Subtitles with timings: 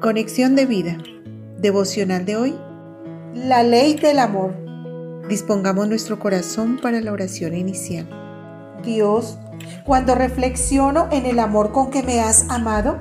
[0.00, 0.96] Conexión de vida.
[1.58, 2.54] Devocional de hoy.
[3.34, 4.54] La ley del amor.
[5.28, 8.08] Dispongamos nuestro corazón para la oración inicial.
[8.82, 9.38] Dios,
[9.84, 12.98] cuando reflexiono en el amor con que me has amado,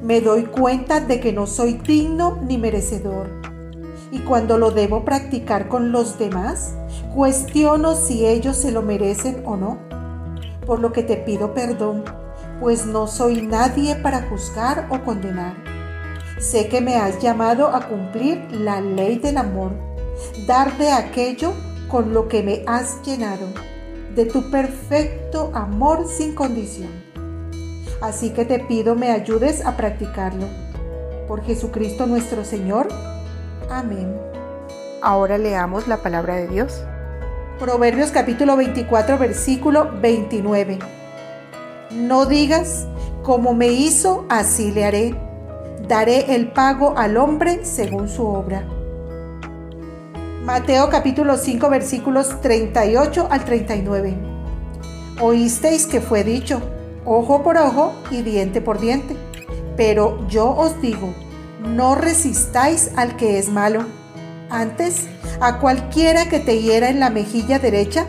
[0.00, 3.28] me doy cuenta de que no soy digno ni merecedor.
[4.12, 6.76] Y cuando lo debo practicar con los demás,
[7.16, 9.80] cuestiono si ellos se lo merecen o no.
[10.64, 12.04] Por lo que te pido perdón,
[12.60, 15.67] pues no soy nadie para juzgar o condenar
[16.38, 19.72] Sé que me has llamado a cumplir la ley del amor,
[20.46, 21.52] dar de aquello
[21.88, 23.48] con lo que me has llenado,
[24.14, 26.90] de tu perfecto amor sin condición.
[28.00, 30.46] Así que te pido me ayudes a practicarlo.
[31.26, 32.86] Por Jesucristo nuestro Señor.
[33.68, 34.16] Amén.
[35.02, 36.84] Ahora leamos la palabra de Dios.
[37.58, 40.78] Proverbios capítulo 24, versículo 29.
[41.90, 42.86] No digas,
[43.24, 45.27] como me hizo, así le haré
[45.88, 48.62] daré el pago al hombre según su obra.
[50.44, 54.14] Mateo capítulo 5 versículos 38 al 39.
[55.20, 56.60] Oísteis que fue dicho,
[57.06, 59.16] ojo por ojo y diente por diente.
[59.76, 61.14] Pero yo os digo,
[61.64, 63.84] no resistáis al que es malo.
[64.50, 65.06] Antes,
[65.40, 68.06] a cualquiera que te hiera en la mejilla derecha,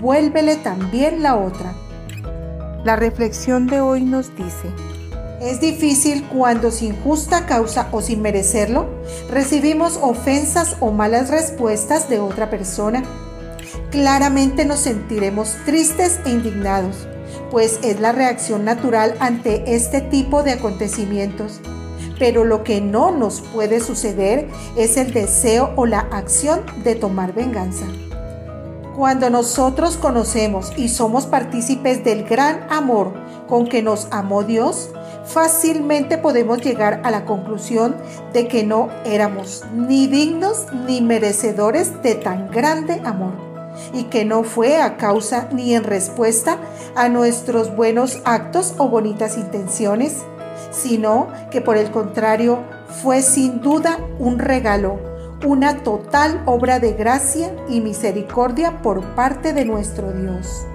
[0.00, 1.74] vuélvele también la otra.
[2.84, 4.68] La reflexión de hoy nos dice,
[5.44, 8.86] es difícil cuando sin justa causa o sin merecerlo
[9.30, 13.02] recibimos ofensas o malas respuestas de otra persona.
[13.90, 17.06] Claramente nos sentiremos tristes e indignados,
[17.50, 21.60] pues es la reacción natural ante este tipo de acontecimientos.
[22.18, 27.34] Pero lo que no nos puede suceder es el deseo o la acción de tomar
[27.34, 27.84] venganza.
[28.96, 33.12] Cuando nosotros conocemos y somos partícipes del gran amor
[33.48, 34.90] con que nos amó Dios,
[35.24, 37.96] fácilmente podemos llegar a la conclusión
[38.32, 43.32] de que no éramos ni dignos ni merecedores de tan grande amor
[43.92, 46.58] y que no fue a causa ni en respuesta
[46.94, 50.22] a nuestros buenos actos o bonitas intenciones,
[50.70, 52.58] sino que por el contrario
[53.02, 59.64] fue sin duda un regalo una total obra de gracia y misericordia por parte de
[59.64, 60.66] nuestro Dios.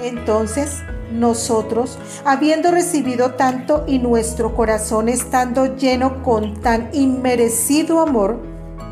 [0.00, 0.82] Entonces,
[1.12, 8.40] nosotros, habiendo recibido tanto y nuestro corazón estando lleno con tan inmerecido amor,